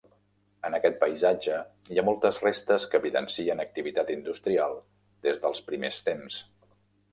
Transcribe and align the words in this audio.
En 0.69 0.77
aquest 0.77 0.95
paisatge 1.03 1.57
hi 1.95 2.01
ha 2.01 2.05
moltes 2.07 2.39
restes 2.47 2.87
que 2.95 3.01
evidencien 3.03 3.63
activitat 3.67 4.11
industrial 4.17 4.75
des 5.29 5.45
dels 5.47 5.65
primers 5.71 6.03
temps. 6.11 6.43